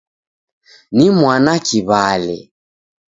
[0.95, 2.37] Ni mwana kiwale!